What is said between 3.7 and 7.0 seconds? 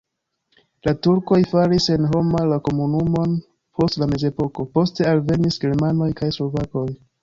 post la mezepoko, poste alvenis germanoj kaj slovakoj.